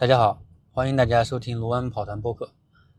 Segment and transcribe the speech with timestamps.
[0.00, 2.52] 大家好，欢迎大家收听卢安跑团播客。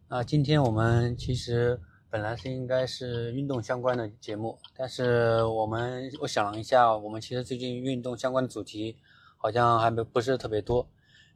[0.09, 1.79] 那今天我们其实
[2.10, 8.98] 本来是应该是运动相关的节目，但是我们我想了一下，我们其实最近运动相关的主题
[9.38, 10.86] 好像还没不是特别多，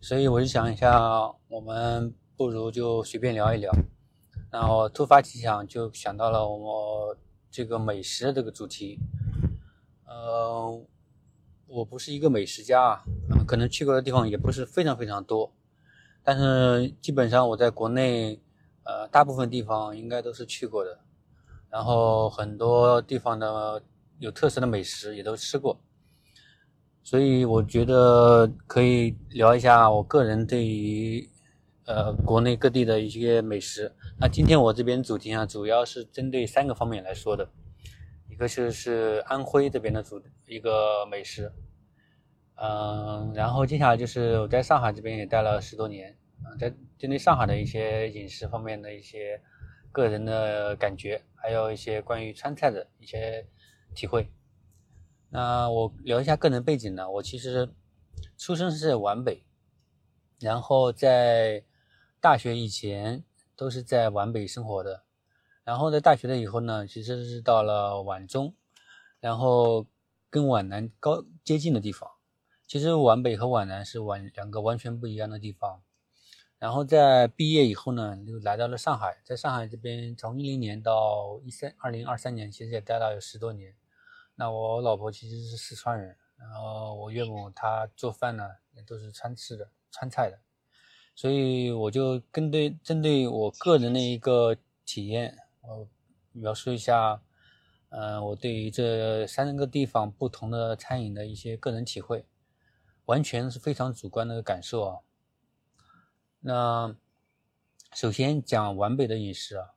[0.02, 1.00] 所以我就想一下，
[1.48, 3.72] 我们不如就随便聊一聊。
[4.52, 7.16] 然后突发奇想，就想到了我
[7.50, 9.00] 这个美食这个主题。
[10.06, 10.86] 呃，
[11.68, 13.04] 我不是一个美食家啊，
[13.48, 15.52] 可能去过的地方也不是非常非常多，
[16.24, 18.40] 但是基本上我在国内，
[18.84, 21.00] 呃，大部分地方应该都是去过的，
[21.70, 23.82] 然后很多地方的
[24.20, 25.80] 有特色的美食也都吃过，
[27.02, 31.28] 所以我觉得可以聊一下我个人对于
[31.86, 33.92] 呃国内各地的一些美食。
[34.20, 37.50] 那今天我这边主题啊，主要是针对三个方面来说的。
[38.34, 41.54] 一个就是安徽这边的主一个美食，
[42.56, 49.40] 嗯，然后接下来就是我在上海这边也待了十多年，嗯，在针对上海的一些饮食方面的一些
[49.92, 53.46] 个人的感觉，还有一些关于川菜的一些
[53.94, 54.28] 体会。
[55.30, 57.70] 那我聊一下个人背景呢，我其实
[58.36, 59.46] 出生是在皖北，
[60.40, 61.64] 然后在
[62.20, 63.24] 大学以前
[63.56, 65.03] 都是在皖北生活的。
[65.64, 68.54] 然后在大学了以后呢，其实是到了皖中，
[69.20, 69.88] 然后
[70.30, 72.10] 跟皖南高接近的地方。
[72.68, 75.82] 其实皖北和皖南是皖两个完全不一样的地方。
[76.60, 83.76] 然后在毕业以后呢，就来到了上海，在上海这边从一零年到一三二零二三年，其实也待了有十多年。
[84.36, 90.40] 那我老婆其实是四川人，然后我岳母她做饭呢也都是川式的川菜的，
[91.14, 95.38] 所以我就跟对针对我个人的一个体验。
[95.64, 95.88] 我
[96.34, 97.22] 描述一下，
[97.90, 102.26] 嗯，我对于这三个地方不同的餐饮的一些个人体会，
[103.06, 105.00] 完全是非常主观的感受啊。
[106.42, 106.96] 那
[107.94, 109.74] 首先讲皖北的饮食啊，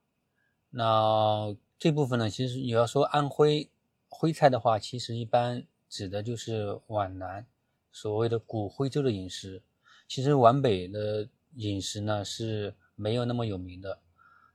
[0.70, 3.70] 那这部分呢，其实你要说安徽
[4.08, 7.46] 徽菜的话，其实一般指的就是皖南
[7.92, 9.62] 所谓的古徽州的饮食。
[10.08, 14.00] 其实皖北的饮食呢是没有那么有名的。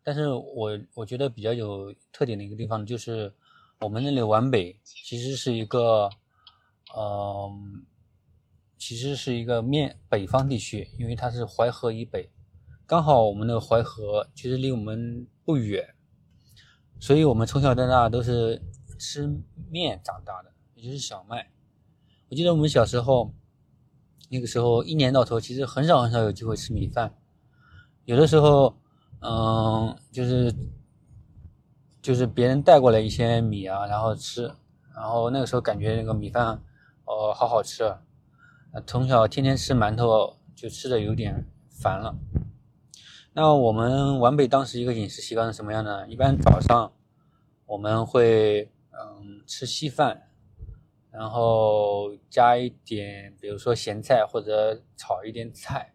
[0.03, 3.31] 但是我我觉得比较有特点的一个地方就是，
[3.79, 6.09] 我们那里皖北其实是一个，
[6.95, 7.51] 呃，
[8.79, 12.31] 其实是一个面北方地区，因为它是淮河以北，
[12.88, 15.94] 刚好我们的淮河其实离我们不远，
[17.00, 18.59] 所以我们从小到大都是
[18.97, 19.28] 吃
[19.69, 21.51] 面长大的，也就是小麦。
[22.29, 23.31] 我记得我们小时候，
[24.31, 27.16] 那个时候一年到头其实很少很少有机会吃米饭，
[28.06, 28.81] 有的时候。
[29.24, 30.52] 嗯，就是
[32.02, 34.52] 就是别人带过来一些米啊，然后吃，
[34.96, 36.59] 然后那个时候感觉那个米饭，
[37.06, 37.96] 哦，好好吃，
[38.88, 42.18] 从小天天吃馒头就吃的有点烦了。
[43.34, 46.08] 那我们皖北当时一个饮食习惯是什么样呢？
[46.08, 46.92] 一般早上
[47.68, 50.30] 我们会嗯吃稀饭，
[51.12, 55.94] 然后加一点，比如说咸菜或者炒一点菜，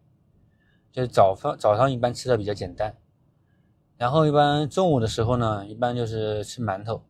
[0.93, 2.97] 就是早饭早上一般吃的比较简单。
[3.99, 7.03] 然后一般中午的时候呢，一般就是吃馒头，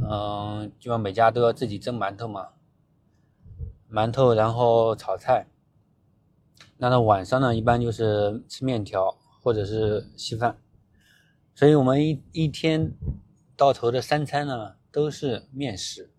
[0.00, 2.48] 嗯，基本上每家都要自己蒸馒头嘛，
[3.88, 5.46] 馒头然后炒菜。
[6.78, 10.58] 那到晚上呢，一般就是吃面条或者是稀饭，
[11.54, 12.92] 所以我们一一天
[13.56, 16.10] 到头的三餐呢都是面食。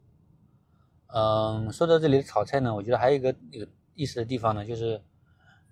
[1.07, 5.01] 嗯，说到这里的炒菜呢，我觉得还有一个有意思的地方呢，就是，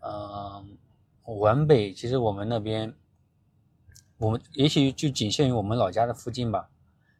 [0.01, 0.77] 嗯，
[1.23, 2.93] 皖北其实我们那边。
[4.21, 6.69] 我们也许就仅限于我们老家的附近吧，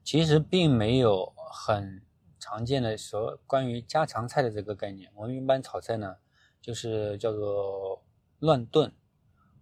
[0.03, 2.03] 其实并没有很
[2.39, 5.11] 常见的说关于家常菜的这个概念。
[5.15, 6.17] 我们一般炒菜呢，
[6.61, 8.03] 就是叫做
[8.37, 8.93] 乱炖，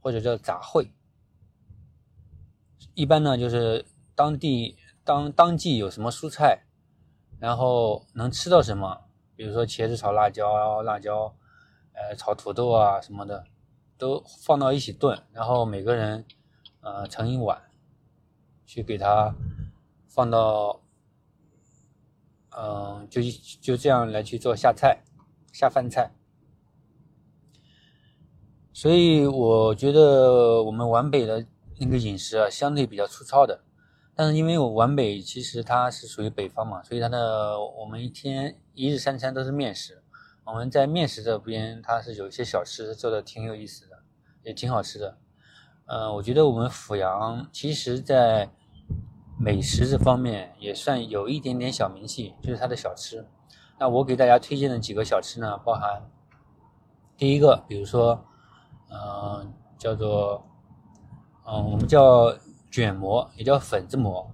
[0.02, 0.90] 或者叫杂烩。
[2.94, 6.64] 一般呢就是当地当当季有什么蔬菜，
[7.40, 9.06] 然后能吃到什么，
[9.38, 11.34] 比如说茄子炒辣椒、辣椒，
[11.94, 13.46] 呃，炒土豆啊什么的，
[13.98, 16.26] 都放到一起炖，然后每个人。
[16.82, 17.62] 呃，盛一碗，
[18.66, 19.36] 去给它
[20.08, 20.82] 放到，
[22.58, 23.22] 嗯，就
[23.62, 25.04] 就这样来去做下菜、
[25.52, 26.12] 下饭菜。
[28.72, 31.46] 所以我觉得我们皖北的
[31.80, 33.64] 那个饮食啊，相对比较粗糙的。
[34.16, 40.02] 但是因为我皖北其实它是属于北方嘛，所以它的我们一天一日三餐都是面食。
[40.46, 44.04] 我们在面食这边，它是有一些小吃做的挺有意思的，
[44.44, 45.18] 也挺好吃的。
[45.92, 48.52] 嗯，我觉得我们阜阳其实，在
[49.40, 53.28] 美食这方面也算有一点点小名气，就是它的小吃。
[53.80, 56.08] 那我给大家推荐的几个小吃呢，包含
[57.18, 58.24] 第一个，比如说，
[58.90, 60.46] 呃，叫做，
[61.46, 62.36] 嗯，我们叫
[62.70, 64.30] 卷馍，也叫粉子馍。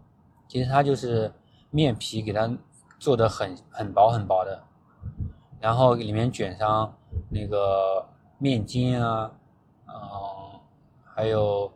[0.49, 1.33] 其实它就是
[1.69, 2.53] 面皮给它
[2.99, 4.61] 做的很很薄很薄的，
[5.61, 6.93] 然后里面卷上
[7.29, 8.05] 那个
[8.39, 9.31] 面筋啊，
[9.87, 10.54] 嗯，
[11.15, 11.71] 还有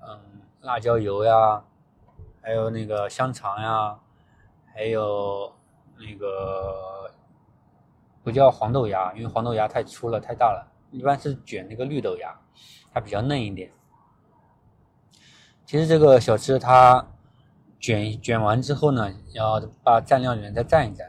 [0.00, 0.20] 嗯
[0.62, 1.62] 辣椒油呀，
[2.42, 3.96] 还有那个香肠呀，
[4.74, 5.52] 还有
[5.96, 7.08] 那个
[8.24, 12.36] 不叫黄豆芽，因为黄豆芽太粗了太大了，一般是卷那个绿豆芽，
[12.92, 13.70] 它比较嫩一点。
[15.64, 17.06] 其实这个小吃它。
[17.80, 21.06] 卷卷完之后呢，要把蘸料里面再蘸一蘸。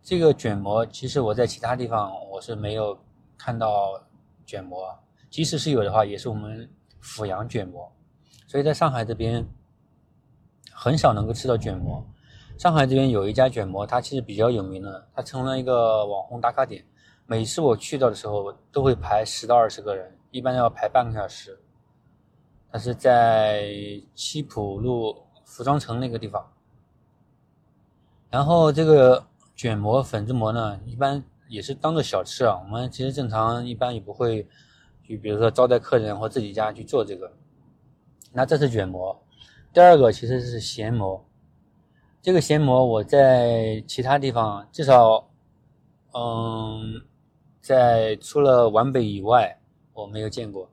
[0.00, 2.96] 这个卷馍其实我在其他地方我是没有
[3.36, 4.00] 看到
[4.46, 4.96] 卷馍，
[5.28, 6.70] 即使是有的话，也是我们
[7.00, 7.92] 阜阳卷馍。
[8.46, 9.46] 所以在上海这边
[10.72, 12.06] 很少能够吃到卷馍。
[12.56, 16.84] 上海这边有一家卷馍，它其实比较有名的，它成了一个网红打卡点。
[17.26, 21.58] 每次我去到的时候，都会排十到二十个人，一般要排半个小时。
[22.70, 23.70] 它是在
[24.14, 25.24] 七浦路。
[25.48, 26.46] 服装城那个地方，
[28.28, 32.60] 然后这个卷馍、粉子馍呢，一般也是当做小吃啊。
[32.62, 34.46] 我们其实正常一般也不会，
[35.08, 37.32] 就比如说招待客人或自己家去做这个。
[38.32, 39.24] 那这是卷馍，
[39.72, 41.24] 第二个其实是咸馍。
[42.20, 45.30] 这个咸馍我在其他地方至少，
[46.12, 47.02] 嗯，
[47.60, 49.58] 在除了皖北以外
[49.94, 50.70] 我没有见过。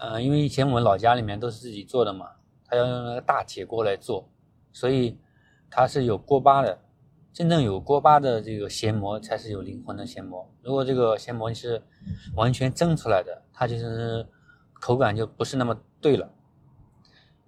[0.00, 2.30] 嗯，因为以前我们老家里面都是自己做的嘛。
[2.64, 4.28] 他要用那个大铁锅来做，
[4.72, 5.16] 所以
[5.70, 6.78] 它是有锅巴的。
[7.32, 10.50] 真正有锅巴的这个咸馍才是有灵魂的咸馍。
[10.62, 11.82] 如果这个咸馍是
[12.34, 14.26] 完全蒸出来的，它就是
[14.74, 16.30] 口感就不是那么对了。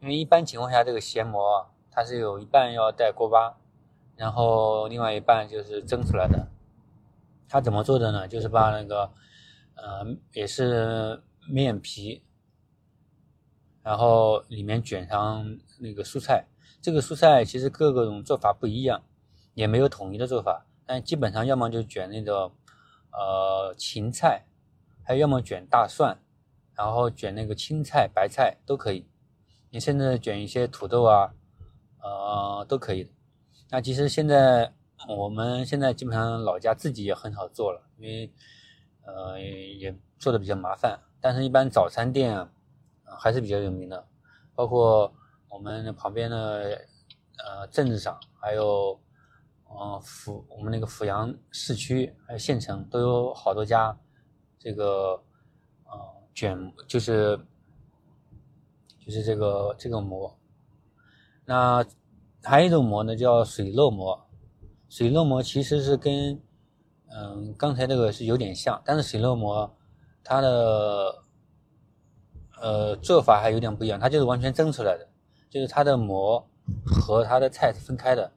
[0.01, 3.57] 因为一般情况下，这个咸馍，它是有一半要带锅巴，
[4.17, 6.49] 然后另外一半就是蒸出来的。
[7.49, 8.29] 它怎么做的呢？
[8.29, 9.11] 就是把那个
[9.75, 12.23] 呃，也是面皮。
[13.83, 16.47] 然后里面卷上那个蔬菜，
[16.83, 19.03] 这个蔬菜其实各个种做法不一样，
[19.55, 22.51] 也没有统一的做法，但基本上要么就卷那个
[23.13, 24.45] 呃芹菜，
[25.03, 26.19] 还要么卷大蒜，
[26.75, 29.07] 然后卷那个青菜、白菜都可以，
[29.71, 31.35] 你甚至卷一些土豆啊，
[32.03, 33.11] 呃都可以。
[33.71, 34.73] 那其实现在
[35.09, 38.33] 我们现在基本上老家自己也很少做了，因为
[39.05, 42.51] 呃也做的比较麻烦，但是一般早餐店啊。
[43.19, 44.07] 还是比较有名的，
[44.55, 45.13] 包括
[45.49, 46.81] 我们旁边的
[47.39, 48.99] 呃镇子上，还有
[49.71, 53.97] 呃阜我们那个阜阳市区还有县城都有好多家
[54.59, 55.23] 这个
[55.85, 55.99] 呃
[56.35, 57.39] 卷就是
[58.99, 60.37] 就是这个这个馍。
[61.45, 61.85] 那
[62.43, 64.27] 还有一种馍呢，叫水肉馍。
[64.89, 66.41] 水肉馍其实是跟
[67.09, 69.75] 嗯刚才那个是有点像，但是水肉馍
[70.23, 71.23] 它的。
[72.63, 75.09] 呃，做法还有点不一样，它就是完全蒸出来的，
[75.49, 76.47] 就是它的馍
[76.85, 78.31] 和它的菜是分开的。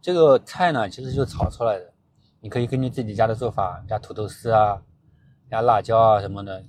[0.00, 1.92] 这个菜呢，其实就炒出来的，
[2.40, 4.82] 你可以根据自己家的做法加土豆丝啊，
[5.50, 6.64] 加辣椒啊什么的。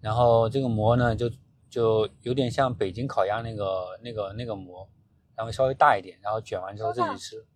[0.00, 1.30] 然后这个馍呢，就
[1.70, 4.88] 就有点像北京烤鸭那个那个那个馍，
[5.34, 7.46] 然后稍微大一点，然后卷完之后自己吃。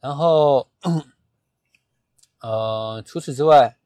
[0.00, 0.70] 然后，
[2.40, 3.76] 呃，除此之外。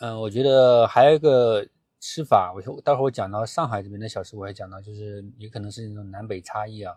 [0.00, 1.66] 嗯，我觉得还有一个
[1.98, 6.94] 吃法，我待会儿我讲到上海这边的小吃，我也讲到，就是也可能是那种南北差异啊。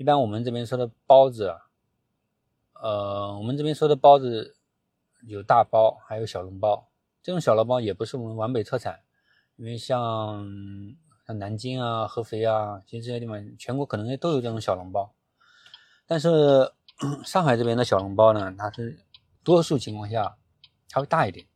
[0.00, 1.54] 一般我们这边说的包子，
[2.80, 4.56] 呃，我们这边说的包子
[5.26, 6.88] 有大包，还有小笼包。
[7.22, 9.00] 这种小笼包也不是我们皖北特产，
[9.56, 10.42] 因为像
[11.26, 15.12] 像南京啊、合肥啊，其实这些地方全国可能都有这种小笼包。
[16.06, 16.72] 但是
[17.22, 18.98] 上海这边的小笼包呢，它是
[19.44, 20.38] 多数情况下
[20.88, 21.46] 它会大一点。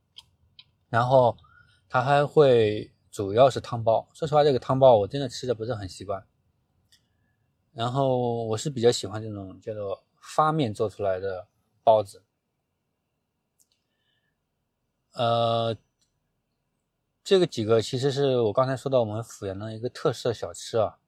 [0.90, 1.34] 然后
[1.88, 6.26] 它还会主要是汤包，说实话，这个汤包我真的吃的不是很习惯。
[7.75, 11.49] 然后我是比较喜欢这种叫做发面做出来的
[11.83, 12.23] 包子。
[15.12, 15.76] 呃，
[17.23, 20.99] 这个几个其实是我刚才说到我们阜阳的一个特色小吃啊。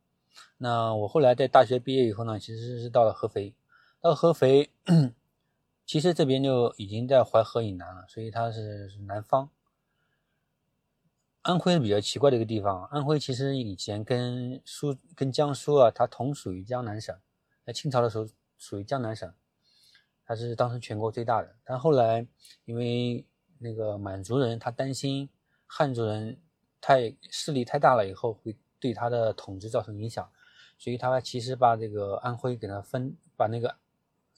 [0.58, 3.54] 那我后来在大学毕业以后呢，其实是到了合肥，
[4.00, 4.70] 到合肥，
[5.86, 9.50] 其实这边就已经在淮河以南了，所以它是南方。
[11.46, 12.86] 安徽比较奇怪的一个地方。
[12.86, 17.16] 安徽其实以前跟苏、跟江苏啊，它同属于江南省，
[17.64, 18.26] 在清朝的时候
[18.58, 19.32] 属于江南省，
[20.24, 21.54] 它是当时全国最大的。
[21.64, 22.26] 但后来
[22.64, 23.24] 因为
[23.60, 25.28] 那个满族人他担心
[25.68, 26.40] 汉族人
[26.80, 30.28] 太势力太大了以后会对他的统治造成影响，
[30.76, 33.76] 所以他其实把这个安徽给它分，把那个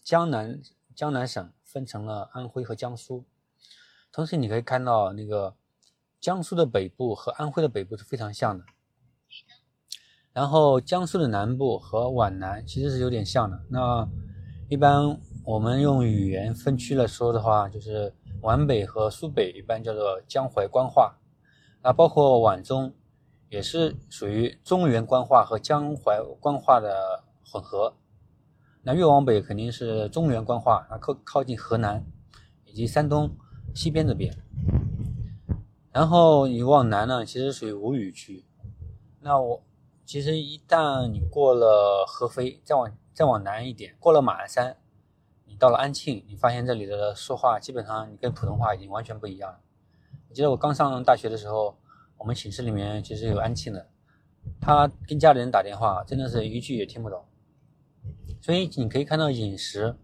[0.02, 0.60] 江南
[0.94, 3.24] 江南省分成了安徽和江苏。
[4.12, 5.54] 同时你可以看到那个
[6.20, 8.64] 江苏的北部和安徽的北部是非常像的，
[10.32, 13.60] 然后江苏的南部和皖南其实是有点像的。
[13.68, 14.08] 那
[14.68, 21.16] 一般我们用语言分区来说的话，就是皖北和苏北一般叫做江淮官话，
[21.82, 22.92] 那包括皖中
[23.48, 27.94] 也是属于中原官话和江淮官话的混合。
[28.82, 32.04] 那越往北肯定是中原官话，啊靠靠近河南
[32.64, 33.30] 以及山东
[33.75, 34.37] 西边这边。
[35.98, 38.44] 然后你往南呢，其实属于吴语区。
[39.20, 39.60] 那我
[40.06, 44.76] 其实一旦你过了合肥，再往再往南一点，过了马鞍山，
[45.44, 49.58] 你到了安庆，你发现这里的说话基本上你跟普通话已经完全不一样了。
[50.28, 51.76] 我记得我刚上大学的时候，
[52.16, 53.88] 我们寝室里面其实有安庆的，
[54.60, 57.24] 他跟家里人打电话，真的是一句也听不懂。
[58.40, 59.96] 所以你可以看到饮食、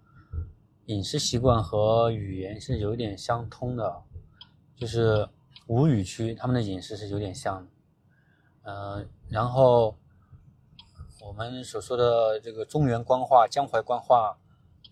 [0.87, 4.03] 饮食习惯和语言是有点相通的，
[4.75, 5.29] 就是
[5.67, 7.71] 吴语区他们的饮食是有点像的，
[8.65, 9.97] 嗯，然后
[11.21, 14.37] 我们所说的这个中原官话、江淮官话，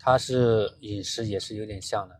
[0.00, 2.18] 它是饮食也是有点像的。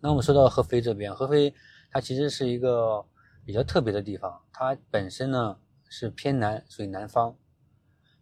[0.00, 1.54] 那我们说到合肥这边，合肥
[1.90, 3.04] 它其实是一个
[3.44, 5.58] 比较特别的地方，它本身呢
[5.88, 7.36] 是偏南，属于南方。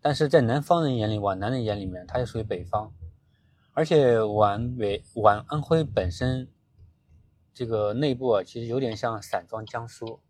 [0.01, 2.93] 但是在南方人眼里，皖南人眼里面，它又属于北方，
[3.73, 6.49] 而且皖北皖安徽本身
[7.55, 10.21] 这个内部啊，其实有点像散装江苏，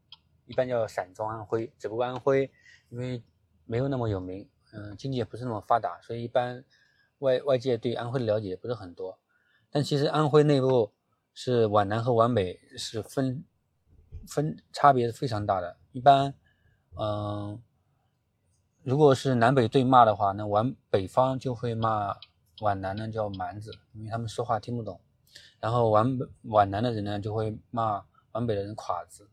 [0.47, 1.73] 一般叫散装安徽。
[1.79, 2.50] 只不过安徽
[2.91, 3.23] 因为
[3.64, 6.64] 没有那么有名，嗯，经济也不是那么发达，所以一般
[7.19, 9.19] 外外界对安徽的了解不是很多。
[9.71, 10.93] 但其实安徽内部
[11.33, 13.45] 是皖南和皖北是分
[14.26, 16.35] 分差别是非常大的，一般，
[16.99, 17.62] 嗯。
[18.85, 22.17] 如果是南北对骂的话，那皖北方就会骂
[22.59, 24.97] 皖南呢叫蛮子，因为他们说话听不懂；
[25.60, 29.28] 然后皖皖南的人呢就会骂皖北的人垮子。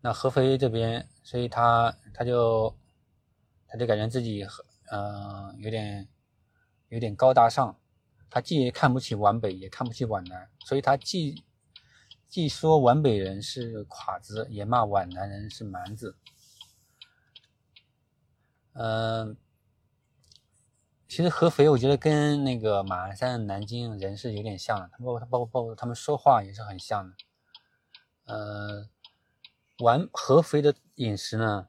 [0.00, 2.74] 那合肥这边，所以他他就
[3.66, 4.46] 他就感觉自己
[4.90, 6.08] 嗯有点
[6.88, 7.78] 有点高大上，
[8.30, 11.44] 他既看不起皖北，也看不起皖南，所以他既
[12.28, 16.16] 既说皖北人是垮子，也骂皖南人是蛮子。
[18.72, 19.36] 嗯，
[21.10, 27.16] 其实合肥我觉得跟那个马鞍山、南京人是有点像的，他包括包括包括他们说话也是很像的。
[28.26, 28.88] 呃，
[29.78, 31.66] 皖合肥的饮食呢，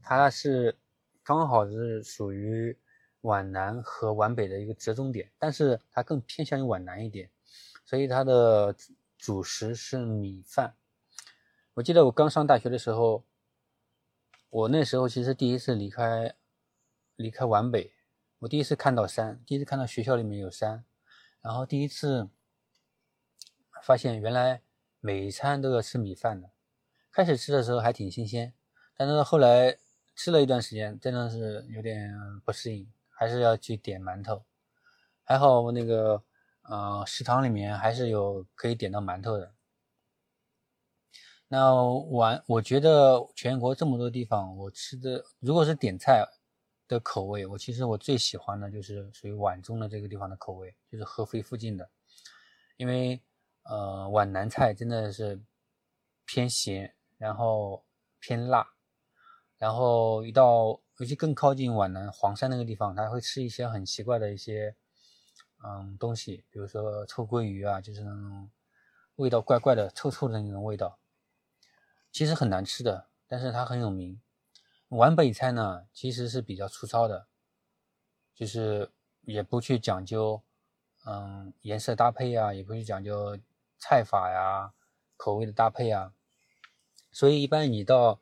[0.00, 0.78] 它是
[1.22, 2.74] 刚好是属于
[3.20, 7.30] 皖南和皖北的一个折中点，但是它更偏向于皖南一点，
[7.84, 8.74] 所以它的
[9.18, 10.74] 主食是米饭。
[11.74, 13.22] 我记得我刚上大学的时候。
[14.48, 16.34] 我那时候其实第一次离开，
[17.16, 17.90] 离开皖北，
[18.42, 20.84] 我第一次看到山，第一次看到学校里面有山，
[21.40, 22.28] 然后第一次
[23.84, 24.62] 发现原来
[24.98, 26.50] 每一餐都要吃米饭的。
[27.12, 28.52] 开始吃的时候还挺新鲜，
[28.96, 29.78] 但是后来
[30.16, 32.12] 吃了一段时间，真的是有点
[32.44, 34.42] 不适应，还是要去点馒头。
[35.22, 36.24] 还好我那个，
[36.62, 39.54] 呃，食堂里面还是有可以点到馒头的。
[41.46, 46.26] 那我，我觉得全国这么多地方，我吃的如果是点菜
[46.88, 51.88] 的口味，我其实我最喜欢的就是属于皖中的这个地方的口味，就是合肥附近的，
[52.76, 53.22] 因为
[53.64, 55.40] 呃皖南菜真的是
[56.26, 57.84] 偏咸，然后
[58.18, 58.74] 偏辣，
[59.56, 64.74] 然后一到尤其更靠近皖南黄山那个地方，他会吃一些很奇怪的一些
[65.64, 68.50] 嗯东西，比如说臭鳜鱼啊，就是那种
[69.16, 70.98] 味道怪怪的、臭臭的那种味道。
[72.10, 74.20] 其实很难吃的，但是它很有名。
[74.94, 77.26] 皖北菜呢，其实是比较粗糙的，
[78.34, 78.90] 就是
[79.22, 80.42] 也不去讲究，
[81.06, 83.38] 嗯，颜色搭配啊，也不去讲究
[83.78, 84.74] 菜法呀、
[85.16, 86.12] 口味的搭配啊。
[87.10, 88.20] 所以一般你到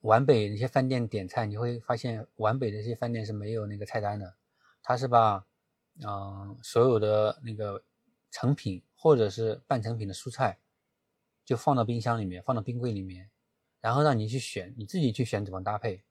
[0.00, 4.34] 皖北那些饭店点菜，你会发现皖北的这些饭店是没有那个菜单的，
[4.82, 5.46] 它是把
[6.04, 7.84] 嗯所有的那个
[8.32, 10.58] 成品或者是半成品的蔬菜。
[11.44, 13.30] 就放到冰箱里面，放到冰柜里面，
[13.84, 16.02] 然后让你去选，你自己去选怎么搭配。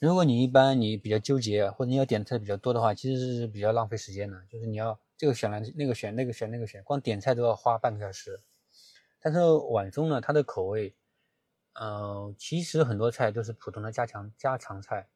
[0.00, 4.44] 如果你一般你比较纠结，或者你要点菜比较多的话，其实是比较浪费时间的。
[4.50, 8.40] 就是你要这个选了那个选，那个选那个选，光点菜都要花半个小时。
[9.20, 9.38] 但是
[9.70, 10.96] 碗中呢，它的口味，
[11.74, 15.08] 嗯，其实很多菜都是普通的家常家常菜，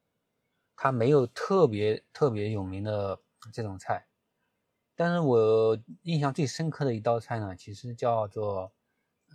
[0.76, 3.18] 它没有特别特别有名的
[3.52, 4.06] 这种菜。
[4.94, 8.72] 但是我印象最深刻的一道菜呢，其实叫做。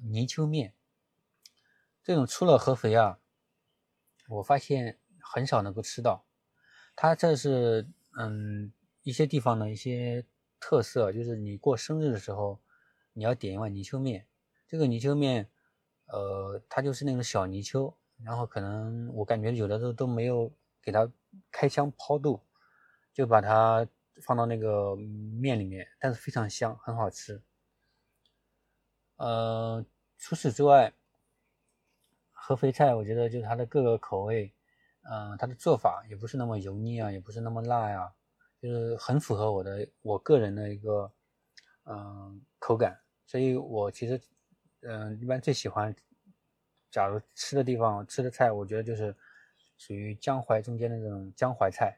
[0.01, 0.73] 泥鳅面，
[2.03, 3.19] 这种出了合肥啊，
[4.27, 6.25] 我发现很少能够吃到。
[6.95, 10.25] 它这是嗯一些地方的一些
[10.59, 12.61] 特色，就是你过生日的时候，
[13.13, 14.27] 你要点一碗泥鳅面。
[14.67, 15.49] 这个泥鳅面，
[16.07, 21.09] 呃，它就是那种小泥鳅，然后可能我感觉有的时候都没有给它
[21.51, 22.41] 开箱抛肚，
[23.13, 23.87] 就把它
[24.21, 27.41] 放到那个面里面，但是非常香，很好吃。
[29.17, 29.85] 呃，
[30.17, 30.93] 除此之外，
[32.45, 34.53] 合肥菜我觉得就是它的各个口味，
[35.09, 38.13] 嗯，它的做法也不是那么油腻啊，也不是那么辣呀，
[38.61, 41.09] 就是很符合我的我个人的一个
[41.85, 44.21] 嗯口感，所以我其实。
[44.85, 45.95] 嗯，一般最喜欢，
[46.91, 49.15] 假如吃的地方吃的菜，我觉得就是
[49.77, 51.97] 属于江淮中间的这种江淮菜。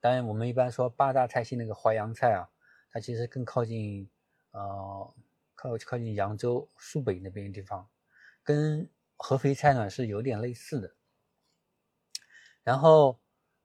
[0.00, 2.50] 当然，我们一般说八大菜系那个淮扬菜啊，
[2.90, 4.10] 它其实更靠近
[4.50, 5.14] 呃
[5.54, 7.88] 靠靠近扬州苏北那边的地方，
[8.42, 10.94] 跟合肥菜呢是有点类似的。
[12.62, 13.18] 然后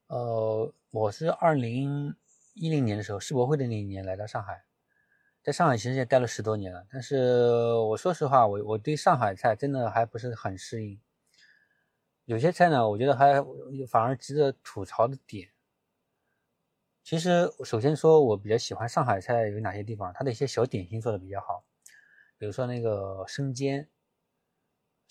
[0.08, 2.15] 呃，我是二零
[2.53, 4.63] 一零年的时候世博会的那一年来到上海。
[5.43, 11.01] 在上海其实也待了十多年了，但是我说实话，我我对上海菜真的还不是很适应。
[12.25, 13.43] 有些菜呢，我觉得还
[13.89, 15.50] 反而值得吐槽的点。
[17.03, 21.65] 其实首先说，我比较喜欢上海菜有哪些地方，它的一些小点心做的比较好，
[22.38, 23.89] 比如说那个生煎、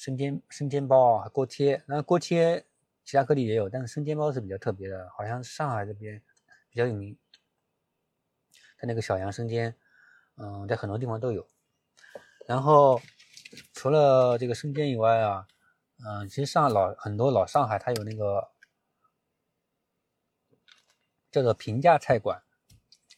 [0.00, 1.82] 生煎生煎包啊，锅贴。
[1.86, 2.64] 那锅贴
[3.04, 6.22] 其他各地也有，但是生煎包是比较特别的，好像上海这边
[6.70, 7.14] 比较有名。
[8.78, 9.76] 它那个小杨生煎。
[10.36, 11.46] 嗯，在很多地方都有。
[12.46, 12.98] 然后
[13.74, 15.46] 除了这个生煎以外啊，
[16.02, 18.50] 嗯，其实上老很多老上海，它有那个
[21.30, 22.42] 叫做平价菜馆，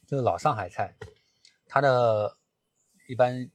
[0.04, 0.96] 就是老上海菜。
[1.66, 2.36] 它的
[3.06, 3.48] 一般，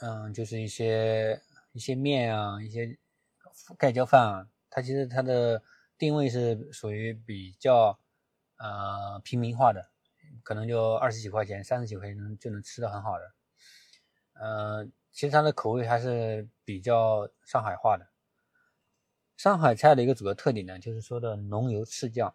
[0.00, 1.40] 嗯，就是一些
[1.76, 2.98] 一些面啊，一些
[3.76, 5.62] 盖浇饭啊，它其实它的
[5.98, 8.00] 定位是属于比较
[8.56, 9.90] 呃平民化的。
[10.42, 13.32] 可能就二十几块钱、三十几块钱就能吃的很好的，
[14.34, 18.08] 呃，其实它的口味还是比较上海化的。
[19.36, 22.34] 上海菜的一个主要特点呢，就是说的浓油赤酱，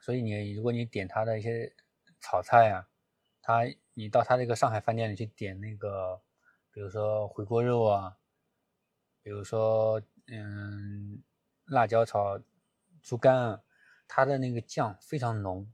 [0.00, 1.74] 所以你如果你点它的一些
[2.20, 2.88] 炒菜啊，
[3.42, 3.64] 它
[3.94, 6.22] 你到它这个上海饭店里去点那个，
[6.70, 8.16] 比如说回锅肉啊，
[9.30, 11.22] 比如说嗯
[11.66, 12.36] 辣椒炒
[13.00, 13.62] 猪肝啊，
[14.08, 15.72] 它的那个酱非常浓。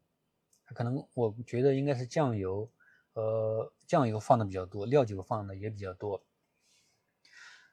[0.75, 2.71] 可能我觉得应该是酱油，
[3.15, 6.23] 呃，酱油放的比较多，料酒放的也比较多，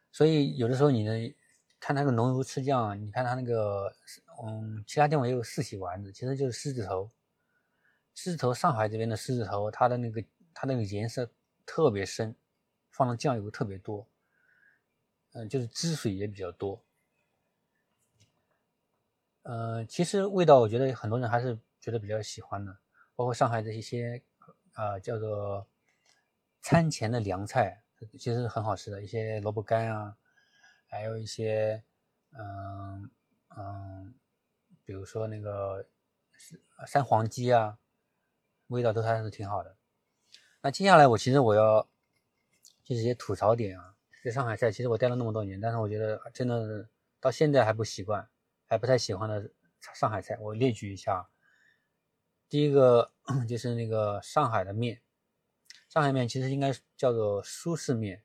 [0.10, 1.36] 所以有的时候你呢，
[1.82, 3.94] 看那个浓油赤酱，你看它那个，
[4.42, 7.12] 嗯，其他地方也有四喜丸子，其实就是狮子头，
[8.16, 11.30] 狮子头，上海这边的狮子头，它的那个它那个颜色
[11.66, 12.34] 特别深，
[12.90, 14.08] 放的酱油特别多，
[15.34, 16.84] 嗯，就是汁水也比较多，
[19.42, 22.80] 呃，其实味道我觉得很多人还是觉得比较喜欢的。
[23.16, 24.24] 包括上海的一些，
[24.74, 25.68] 呃，叫做
[26.62, 27.84] 餐前的凉菜，
[28.18, 30.18] 其实很好吃的，一些萝卜干啊，
[30.88, 31.84] 还有一些，
[32.32, 33.12] 嗯
[33.56, 34.16] 嗯，
[34.84, 35.88] 比如说那个
[36.88, 37.78] 三黄鸡啊，
[38.68, 39.78] 味道都还是挺好的。
[40.62, 41.88] 那接下来我其实我要
[42.84, 43.93] 就是一些吐槽点啊，
[44.24, 46.88] 这上海菜，其实我待了那么多年，但是我觉得真的
[47.20, 48.26] 到现在还不习惯，
[48.66, 49.52] 还不太喜欢的
[49.94, 51.28] 上海菜，我列举一下。
[52.48, 53.12] 第一个
[53.50, 55.02] 就是那个上海的面，
[55.90, 58.24] 上海面其实应该叫做苏式面。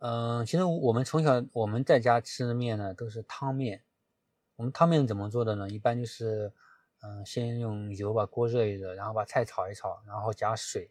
[0.00, 3.82] 嗯，其实我们从小我们在家吃的面呢都是汤面。
[4.56, 5.70] 我们汤面怎么做的呢？
[5.70, 6.52] 一般就是，
[7.00, 10.90] 嗯，先用油把锅热一热，然后把菜炒一炒，然后加水，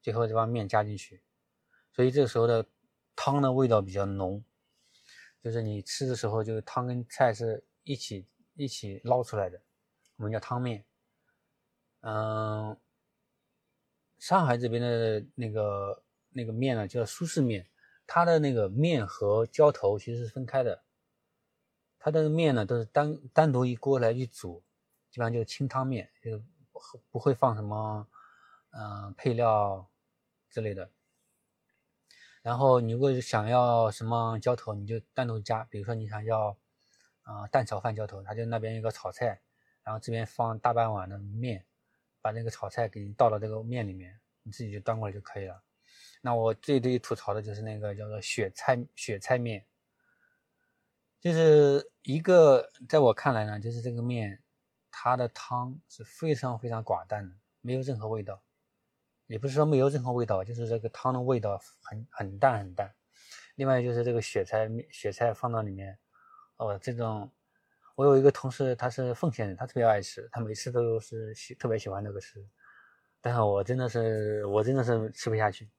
[0.00, 1.22] 最后再把面加进去。
[1.90, 2.64] 所以这个时候的
[3.16, 4.44] 汤的味道比较浓，
[5.42, 9.60] 就是你吃的时候，就是汤跟菜是一起一起捞出来的，
[10.16, 10.84] 我们叫汤面。
[12.00, 12.78] 嗯，
[14.18, 17.68] 上海这边的那个那个面呢，叫苏式面，
[18.06, 20.84] 它的那个面和浇头其实是分开的，
[21.98, 24.62] 它的面呢都是单单独一锅来去煮，
[25.10, 26.40] 基本上就是清汤面，就
[27.10, 28.06] 不会放什么
[28.70, 29.90] 嗯配料
[30.50, 30.90] 之类的。
[32.46, 36.56] 然后你如果想要什么浇头，你就单独加，比如说你想要
[37.22, 39.40] 啊蛋炒饭浇头，他就那边有个炒菜，
[39.82, 41.64] 然后这边放大半碗的面。
[42.22, 45.62] 把那个炒菜给你倒到这个面里面，你自己就端过来就可以了。
[46.20, 49.64] 那我最最吐槽的就是那个叫做雪菜雪菜面，
[51.20, 54.42] 就是一个在我看来呢，就是这个面
[54.90, 58.42] 它的汤是非常非常寡淡的，没有任何味道。
[59.26, 62.94] 也不是说没有任何味道，就是这个汤的味道很很淡很淡。
[63.56, 65.98] 另外就是这个雪菜雪菜放到里面，
[66.56, 67.30] 哦，这种。
[67.94, 72.46] 我有一个同事，他是奉贤人，他特别爱吃，他每次都是喜特别喜欢那个吃，
[73.22, 75.70] 但是我真的是我真的是吃不下去。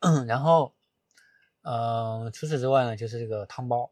[0.28, 0.76] 然后，
[1.62, 3.90] 嗯，除此之外呢，就是这个汤包，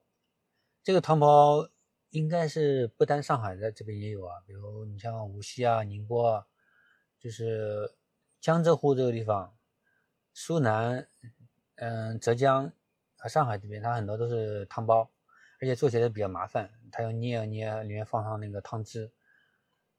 [0.83, 1.67] 这个汤包
[2.11, 6.47] 应该是不单上海在这边也有啊，比如你像无锡啊、宁波啊，
[7.19, 7.91] 就是
[8.45, 9.57] 江浙沪这个地方，
[10.35, 11.09] 苏南，
[11.77, 12.71] 嗯，浙江
[13.17, 15.11] 和上海这边，它很多都是汤包，
[15.63, 19.11] 而且做起来比较麻烦，它要捏啊捏，里面放上那个汤汁，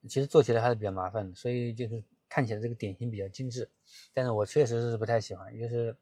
[0.08, 3.68] 其实做起来还是比较麻烦的，所以就是看起来这个点心比较精致，
[4.14, 5.98] 但是我确实是不太喜欢，就是。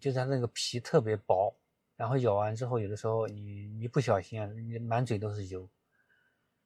[0.00, 1.54] 就是它那个皮特别薄，
[1.96, 5.68] 然后咬完之后，有的时候你一不小心啊，你满嘴都是油。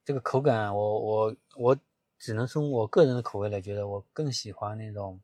[0.04, 1.78] 这个口感，我我我
[2.18, 5.20] 只能从我个人的口味来觉得，我更喜欢那种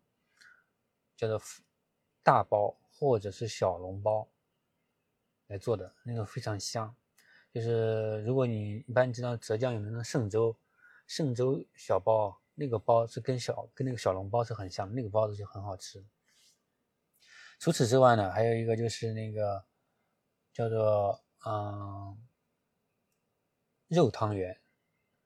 [1.17, 1.41] 叫做
[2.23, 4.29] 大包或者是小笼包
[5.49, 6.95] 来做的那种非常香。
[7.53, 10.57] 就是如果你一般知道浙江有那种嵊州
[11.09, 16.05] 嵊州小包，那个包是跟小跟那个小笼包是很像，那个包子就很好吃。
[17.61, 19.65] 除此之外呢，还有一个就是那个
[20.53, 22.19] 叫做嗯
[23.87, 24.61] 肉汤圆，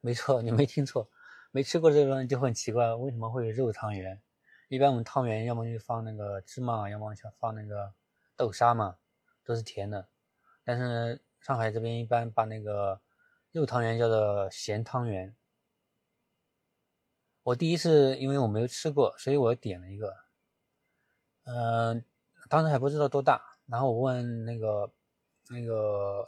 [0.01, 1.11] 没错，你没听错，
[1.59, 4.23] 没吃过这个东西就很奇怪，为什么会有肉汤圆？
[4.69, 7.93] 一般我们汤圆要么就放那个芝麻，要么就放那个
[8.37, 8.97] 豆沙嘛，
[9.43, 10.07] 都是甜的。
[10.63, 13.01] 但是上海这边一般把那个
[13.51, 15.35] 肉汤圆叫做咸汤圆。
[17.43, 20.17] 我第一次因为我没有吃过，所以我点了一个，
[21.43, 22.05] 嗯。
[22.49, 24.89] 当时还不知道多大，然后我问那个
[25.51, 26.25] 那个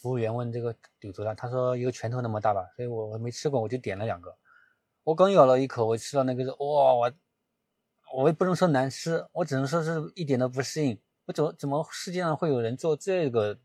[0.00, 4.34] 服务员问这个有多大，他说一个拳头那么大吧，所以我我没吃过，我就点了两个。
[5.04, 7.12] 我刚咬了一口，我吃到那个肉哇，我
[8.14, 10.98] 我也不能说难吃，我只能说是一点都不适应。
[11.26, 13.58] 我怎么怎么世界上会有人做这个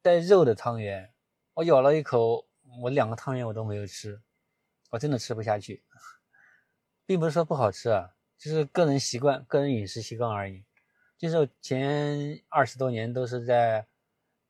[0.00, 1.12] 带肉的汤圆？
[1.54, 2.46] 我咬了一口，
[2.82, 4.22] 我两个汤圆我都没有吃，
[4.90, 5.82] 我真的吃不下去，
[7.04, 8.12] 并不是说不好吃啊。
[8.38, 10.64] 就是个人习惯、个人饮食习惯而已。
[11.18, 13.86] 就是前二十多年都是在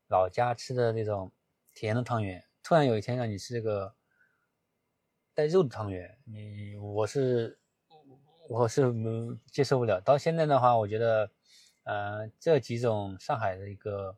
[0.07, 1.31] 老家吃的那种
[1.73, 3.95] 甜的汤圆，突然有一天让你吃这个
[5.33, 7.59] 带肉的汤圆，你我是
[8.49, 8.83] 我是
[9.51, 10.01] 接受不了。
[10.01, 11.31] 到现在的话，我觉得，
[11.83, 14.17] 呃，这几种上海的一个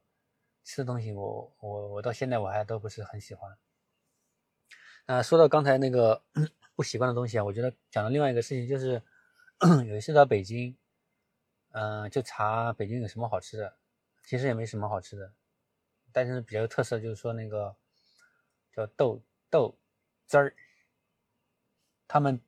[0.64, 3.58] 吃的东西，我我我到现在我还都不是很喜欢。
[5.06, 6.24] 那说到刚才那个
[6.76, 9.02] 不习惯的东西啊，我觉得讲的另外一个事情就是。
[9.90, 10.78] 有一次到北京，
[11.72, 13.78] 嗯，就查北京有什么好吃的，
[14.24, 15.34] 其实也没什么好吃的，
[16.22, 17.74] 但是比较有特色就是说那个
[18.76, 19.80] 叫豆豆
[20.28, 20.54] 汁儿，
[22.10, 22.42] 他们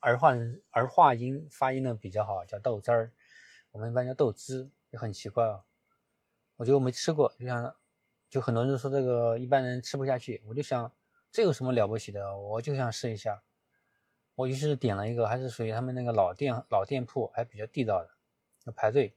[0.00, 0.32] 儿化
[0.70, 3.12] 儿化音发音的比较好，叫豆汁儿，
[3.70, 5.62] 我们一般叫豆汁，就很奇怪啊。
[6.56, 7.76] 我觉得我没吃过，就像
[8.30, 10.90] 就很多人说这个一般人吃不下去，我就想
[11.30, 13.42] 这有什么了不起的，我就想试一下。
[14.36, 18.08] 我于是点了一个，还是属于他们那个老店老店铺，还比较地道的，
[18.64, 19.14] 要排队。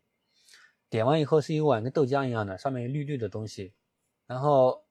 [0.90, 3.74] 点完以后是一碗跟豆浆一样的，上面有绿绿的东西。
[4.32, 4.82] 然后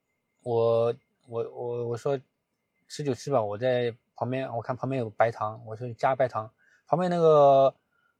[0.43, 0.95] 我
[1.27, 2.21] 我我我说
[2.89, 6.53] 吃就吃吧，我在旁边我看旁边有白糖，我说加白糖。
[6.87, 7.75] 旁边那个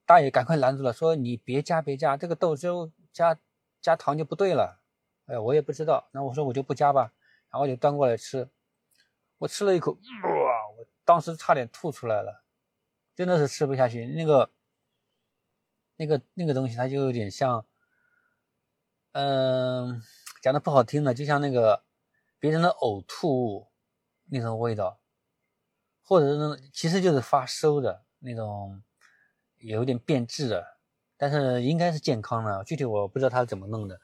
[0.07, 2.69] 大爷赶快拦住了，说你别加别加，这个豆汁
[3.13, 3.39] 加
[3.83, 4.81] 加糖就不对了。
[5.27, 7.13] 哎，我也不知道，那我说我就不加吧，
[7.51, 8.49] 然后就端过来吃。
[9.37, 10.69] 我吃了一口，哇！
[10.79, 12.43] 我当时差点吐出来了，
[13.15, 14.07] 真的是吃不下去。
[14.07, 14.51] 那个、
[15.97, 17.67] 那个、那个东西，它就有点像，
[19.13, 20.03] 嗯，
[20.41, 21.85] 讲的不好听的，就像那个
[22.39, 23.69] 别人的呕吐物
[24.31, 24.99] 那种味道，
[26.03, 26.27] 或者
[26.57, 28.83] 是其实就是发馊的那种，
[29.59, 30.67] 有点变质的，
[31.17, 32.65] 但是应该是健康的。
[32.65, 34.01] 具体我不知道他怎么弄的，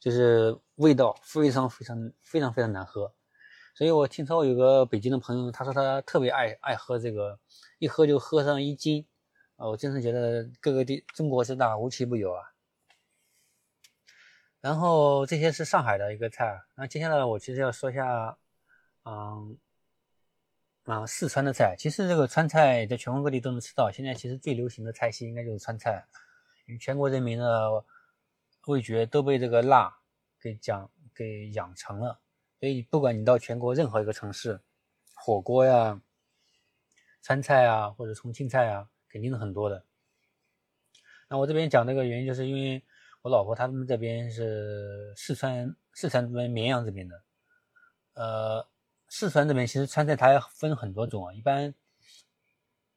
[0.00, 3.12] 就是味道非常非常非常非常难喝。
[3.74, 7.38] 所以我听说有个北京的朋友，他说他特别爱爱喝这个，
[7.78, 9.06] 一喝就喝上一斤，
[9.56, 12.42] 啊，我真是觉得各个地中国之大无奇不有啊。
[14.66, 18.36] 然后这些是上海的一个菜，那接下来我其实要说一下，
[19.04, 19.56] 嗯，
[20.86, 21.76] 啊，四川的菜。
[21.78, 26.04] 其实这个川菜在全国各地都能吃到，现在其实最流行的菜系应该就是川菜，
[26.66, 27.84] 因为全国人民的
[28.66, 29.96] 味觉都被这个辣
[30.40, 32.18] 给讲给养成了。
[32.58, 34.60] 所以，不管你到全国任何一个城市，
[35.14, 36.02] 火锅呀、
[37.22, 39.84] 川菜啊，或者重庆菜啊，肯定是很多的。
[41.28, 42.82] 那我这边讲这个原因，就是因为
[43.26, 47.24] 我老婆他们这边是四川，四川这边绵阳这边的。
[48.14, 48.64] 呃，
[49.08, 51.34] 四川这边其实川菜它分很多种啊。
[51.34, 51.74] 一般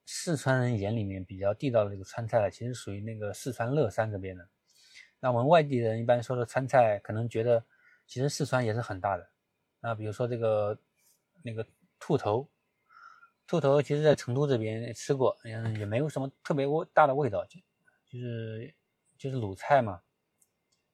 [0.06, 4.48] 四川人眼里面比较地道的这个川菜，其实属于那个四川乐山这边的。
[5.20, 7.65] 那我们外地人一般说的川菜，可能觉得
[8.06, 9.28] 其实四川也是很大的。
[9.80, 10.78] 那比如说这个
[11.42, 11.65] 那个
[11.98, 12.48] 兔头，
[13.48, 17.60] 兔头其实在成都这边吃过，嗯，也没有什么特别味大的味道，就
[18.12, 18.76] 就是
[19.18, 20.00] 就是鲁菜嘛，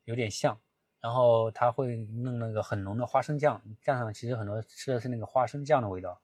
[0.06, 0.60] 有点像。
[1.02, 6.20] 然后他会弄那个很浓的花生酱，酱上其实很多吃的是那个花生酱的味道。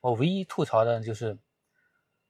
[0.00, 1.38] 我唯一吐槽的就是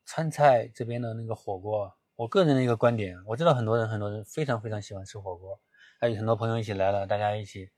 [0.04, 5.60] 川菜这边的那个火锅，我个人的一个观点，我知道很多人很多人非常非常喜欢吃火锅，
[6.00, 7.70] 还有很多朋友一起来了，大家一起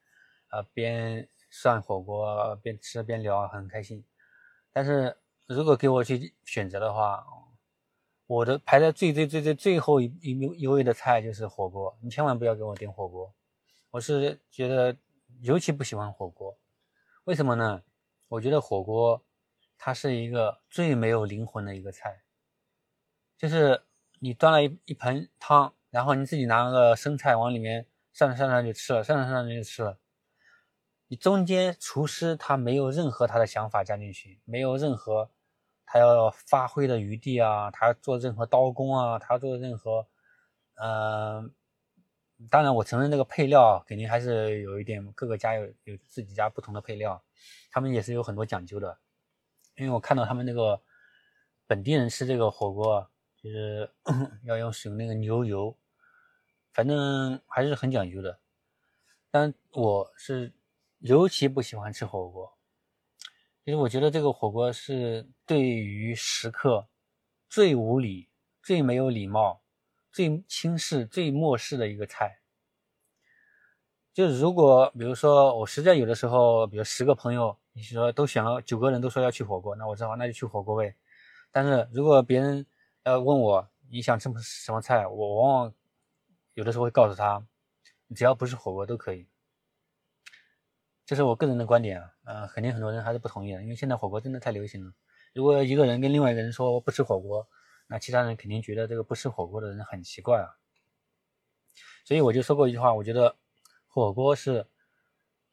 [0.48, 4.02] 啊边涮火锅边吃边聊，很开心。
[4.72, 5.14] 但是
[5.46, 7.22] 如果给我去选择的话，
[8.26, 10.30] 我的排在最最最最最后一一
[10.62, 13.32] 一位的菜就是火锅，你千万不要给我点火锅。
[13.92, 14.96] 我是觉得
[15.42, 16.58] 尤其不喜欢火锅，
[17.24, 17.82] 为什么呢？
[18.28, 19.24] 我觉得火锅
[19.78, 22.22] 它是一个最没有灵魂的一个菜，
[23.38, 23.84] 就是
[24.18, 30.00] 你端了一一盆汤，然后你自己拿个生菜往里面涮着涮就吃了，涮着涮就吃了。
[31.06, 35.30] 你中间厨师他没有任何他的想法加进去，没有任何。
[35.86, 40.06] 他要发挥的余地啊，他做任何刀工啊，他做任何，
[40.74, 41.54] 嗯，
[42.50, 47.22] 当然我承认这个配料肯定还是有一点，各个家有有自己家不同的配料，
[47.70, 48.98] 他们也是有很多讲究的。
[49.76, 50.82] 因为我看到他们那个
[51.66, 53.90] 本地人吃这个火锅，就是
[54.44, 55.76] 要用使用那个牛油，
[56.72, 58.40] 反正还是很讲究的。
[59.30, 60.52] 但我是
[60.98, 62.55] 尤其不喜欢吃火锅。
[63.66, 66.86] 其实我觉得这个火锅是对于食客
[67.48, 68.28] 最无礼、
[68.62, 69.60] 最没有礼貌、
[70.12, 72.38] 最轻视、最漠视的一个菜。
[74.14, 80.94] 就是如果比如说我实在有的时候，比如十个朋友，你说都选了九个人都说要去火锅，那我知道那就去火锅呗。
[81.50, 82.64] 但是如果别人
[83.02, 85.74] 要问我你想吃什么菜，我往往
[86.54, 87.44] 有的时候会告诉他，
[88.14, 89.26] 只要不是火锅都可以。
[91.06, 94.92] 这是我个人的观点啊，呃，肯定很多人还是不同意的，因为现在火锅真的太流行了。
[95.32, 97.48] 如果一个人跟另外一个人说我不吃火锅，
[97.86, 100.58] 那其他人肯定觉得这个不吃火锅的人很奇怪啊。
[102.04, 103.36] 所以我就说过一句话，我觉得
[103.86, 104.66] 火锅是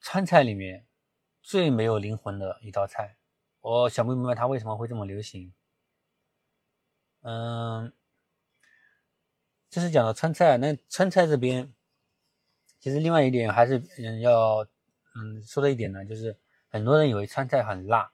[0.01, 0.87] 川菜里面
[1.43, 3.17] 最没有灵魂的一道菜。
[3.61, 5.53] 我想不明白它为什么会这么流行。
[7.21, 7.93] 嗯，
[9.69, 11.71] 这是讲到川菜，那川菜这边
[12.79, 14.65] 其实另外一点还是嗯要。
[15.15, 16.36] 嗯，说的一点呢，就是
[16.69, 18.12] 很多人以为川菜很辣，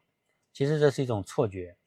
[0.51, 1.77] 其实这是一种错觉。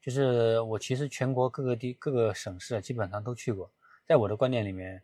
[0.00, 3.70] 就是我其实全国各个地各个省市基本上都去过，
[4.06, 5.02] 在我的观念里面，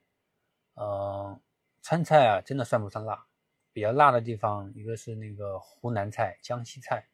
[0.74, 1.40] 呃，
[1.82, 3.26] 川菜啊真的算不上辣，
[3.72, 7.08] 比较辣的地方一个是那个湖南菜、江西菜，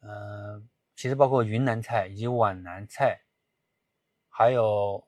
[0.00, 3.20] 嗯，其实包括云南菜以及皖南菜，
[4.28, 5.06] 还有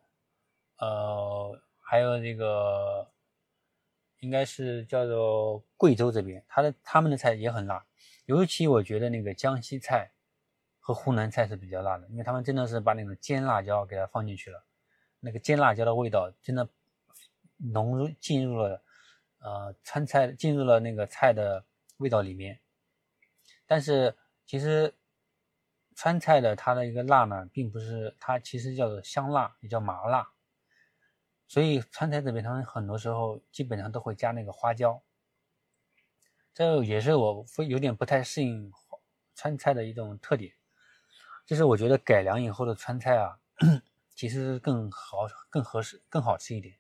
[0.79, 3.11] 呃还有那个。
[4.21, 7.85] 应该是叫做贵州这边，他的他们的菜也很辣，
[8.27, 10.11] 尤其我觉得那个江西菜
[10.81, 14.65] 和湖南菜是比较辣的，因为他们真的是把那种尖辣椒给它放进去了，
[15.21, 16.69] 那个尖辣椒的味道真的
[17.57, 18.83] 浓入进入了
[19.41, 21.65] 呃川菜进入了那个菜的
[21.99, 22.59] 味道里面。
[23.67, 24.95] 但是其实
[25.95, 30.29] 川菜的它的一个辣呢，并不是它其实叫做香辣，也叫麻辣。
[31.49, 35.03] 所以川菜这边，他们很多时候基本上都会加那个花椒，
[36.53, 38.71] 这也是我会有点不太适应
[39.35, 40.53] 川菜的一种特点。
[41.47, 43.41] 就是我觉得改良以后的川菜啊，
[44.15, 46.79] 其实更好、更合适、更好吃一点。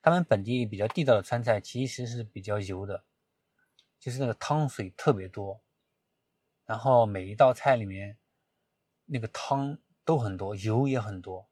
[0.00, 3.04] 他们本地比较地道的川菜其实是比较油的，
[3.98, 5.60] 就是那个汤水特别多，
[6.64, 8.16] 然后每一道菜里面
[9.04, 11.49] 那个汤都很多，油也很多。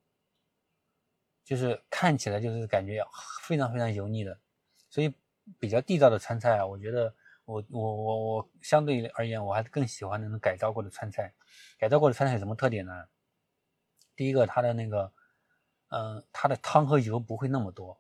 [1.48, 3.02] 就是看起来就是感觉
[3.40, 4.38] 非常非常油腻的，
[4.90, 5.11] 所以
[5.58, 7.14] 比较地道的川菜啊，我觉得
[7.46, 11.32] 我我我我相对而言，我还是更喜欢那种改造过的川菜。
[11.78, 12.92] 改造过的川菜有什么特点呢？
[14.14, 15.11] 第一个，它的那个，
[15.88, 17.98] 嗯，它的汤和油不会那么多，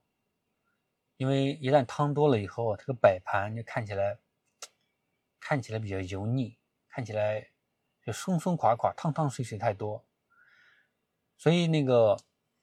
[1.16, 4.18] 因为一旦汤多了以后，这个摆盘就看起来
[5.40, 6.58] 看起来比较油腻，
[6.90, 7.48] 看起来
[8.04, 10.04] 就松松垮垮、汤汤水水太多，
[11.38, 12.18] 所以那个。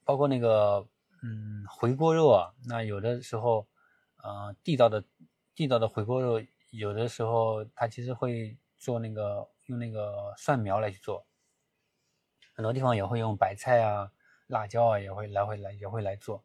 [0.06, 0.86] 包括那个，
[1.24, 3.66] 嗯，回锅肉啊，那有的时候，
[4.22, 5.02] 呃，地道的
[5.52, 6.40] 地道的回锅肉，
[6.70, 11.26] 有的时候它其实会做那个用那个蒜苗来去做，
[12.54, 14.12] 很多地方也会用白菜啊、
[14.46, 16.44] 辣椒啊，也会来回来也会来做。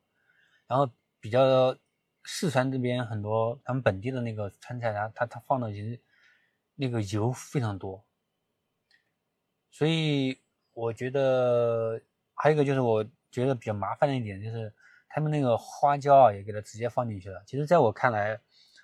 [0.66, 1.78] 然后比较
[2.24, 6.02] 四川这边很多他们本地的那个川菜，它它它放的其实
[6.74, 8.04] 那个油非常多，
[9.70, 10.42] 所以
[10.74, 12.02] 我觉得
[12.34, 13.06] 还有一个就是我。
[13.32, 14.74] 觉得比较麻烦的一点就是，
[15.08, 17.44] 他们那个花椒啊，也给它直接放进去了。
[17.48, 18.40] 其实，在我看来，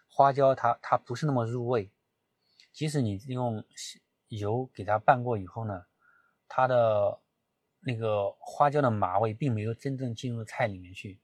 [0.08, 1.92] 花椒它它不是那么入味。
[2.72, 3.64] 即使你用
[4.30, 5.86] 油给它拌过以后呢，
[6.48, 7.20] 它的
[7.80, 11.20] 那个花椒的麻味并没有真正进入菜里面去。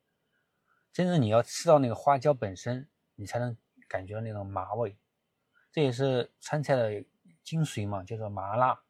[0.92, 3.56] 真正你要吃到那个花椒本身，你才能
[3.88, 4.98] 感觉到那种麻味。
[5.72, 7.04] 这也是川菜的
[7.44, 8.84] 精髓嘛，叫做麻辣。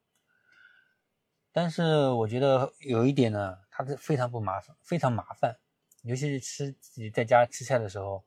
[1.55, 5.55] 但是我觉得有一点呢，它是非常不麻烦，非常麻烦，
[6.01, 8.25] 尤其是吃自己在家吃菜的时候，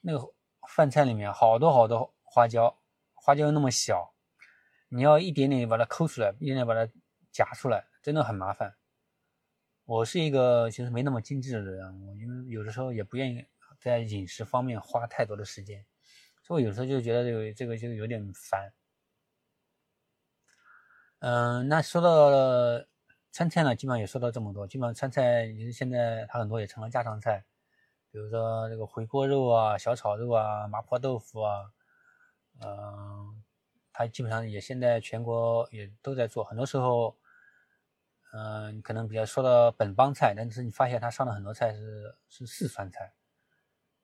[0.00, 0.34] 那个
[0.68, 2.76] 饭菜里面好多好多花椒，
[3.14, 4.12] 花椒又那么小，
[4.88, 6.92] 你要一点点把它抠出来，一点点把它
[7.30, 8.74] 夹出来，真的很麻烦。
[9.84, 13.46] 我是一个其实没那么精致的人，我因为有的时候也不愿意
[13.78, 15.86] 在饮食方面花太多的时间，
[16.42, 18.72] 所以我有时候就觉得这个这个就有点烦。
[21.20, 22.86] 嗯，那说到
[23.32, 24.66] 川菜呢，基本上也说到这么多。
[24.66, 27.44] 基本上川菜其实现在它很多也成了家常菜，
[28.10, 31.72] 比如说这个回锅肉啊、小炒肉啊、麻婆豆腐啊，
[32.60, 33.42] 嗯，
[33.92, 37.16] 它基本上也现在全国也都在做，很多时候。
[38.30, 43.10] 嗯，可能比较说到本帮菜，但是你发现它上了很多菜是是四川菜，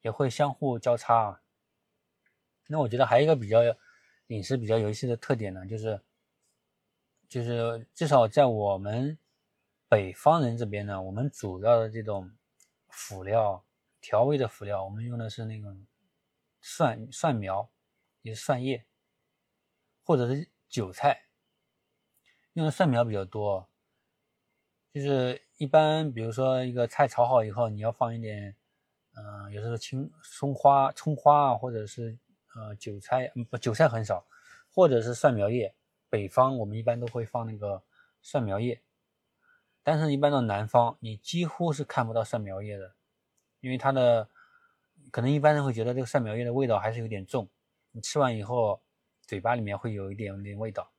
[0.00, 1.42] 也会相互交叉。
[2.66, 3.58] 那我觉得还有一个比较
[4.28, 6.00] 饮食比较有意思的特点呢，就是
[7.34, 9.18] 就是至少在我们
[9.88, 12.30] 北方人这边呢，我们主要的这种
[12.86, 13.64] 辅料
[14.00, 15.84] 调味的辅料，我们用的是那种
[16.60, 17.68] 蒜蒜苗，
[18.22, 18.86] 也是蒜叶，
[20.04, 21.24] 或者是韭菜，
[22.52, 23.68] 用的蒜苗比较多。
[24.92, 28.54] 就是一般，比如说一个菜炒好以后，你要放一点，
[29.16, 32.16] 嗯，有时候青葱花、葱花啊，或者是
[32.54, 34.24] 呃韭菜，不韭菜很少，
[34.72, 35.74] 或者是蒜苗叶。
[36.14, 37.82] 北方我们一般都会放那个
[38.22, 38.80] 蒜苗叶，
[39.82, 42.94] 但是一般到南方，你几乎是看不到蒜苗叶的，
[43.58, 44.30] 因为它的
[45.10, 47.50] 可能一般人会觉得这个蒜苗叶的味道还是有点重，
[47.90, 48.80] 你吃完以后
[49.26, 50.92] 嘴巴里面会有一点点味道，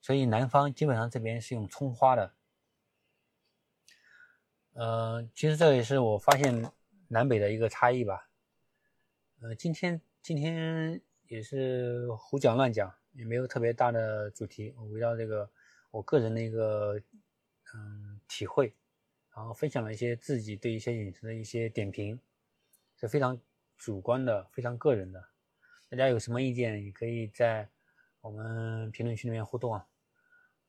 [0.00, 2.34] 所以南方基本上这边是用葱花的。
[4.72, 6.72] 呃，其实这也是我发现
[7.06, 8.28] 南北的一个差异吧。
[9.40, 15.50] 呃，今天今天也是胡讲乱讲，也没有特别大的主题，我围绕这个
[15.90, 17.00] 我个人的一个
[17.74, 18.72] 嗯体会，
[19.34, 22.18] 然后分享了一些自己对一些饮食的一些点评，
[22.96, 23.38] 是非常
[23.76, 25.22] 主观的、非常个人的。
[25.90, 27.68] 大家有什么意见，也可以在
[28.22, 29.86] 我们评论区里面互动啊。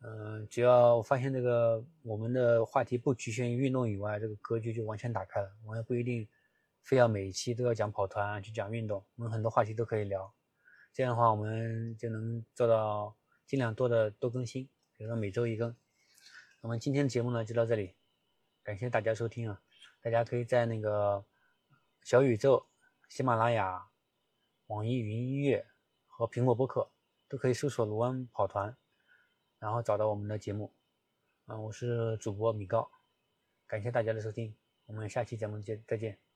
[0.01, 5.49] 嗯，只要我发现这个我们的话题不局限于运动以外，这个格局就完全打开了。
[5.65, 6.27] 我们不一定
[6.82, 10.34] 非要每一期都要讲跑团去讲运动，我们很多话题都可以聊。
[10.93, 15.75] 这样的话，我们就能做到尽量多的多更新，比如说每周一更。
[16.62, 17.95] 我们今天的节目呢就到这里，
[18.63, 19.62] 感谢大家收听啊！
[20.01, 21.25] 大家可以在那个
[22.03, 22.67] 小宇宙、
[23.10, 23.89] 喜马拉雅、
[24.67, 25.65] 网易云音乐
[26.06, 26.91] 和苹果播客
[27.27, 28.77] 都可以搜索“卢湾跑团”。
[29.60, 30.73] 然后找到我们的节目，
[31.45, 32.91] 啊，我是主播米高，
[33.65, 36.33] 感谢大家的收听，我们下期节目见，再见。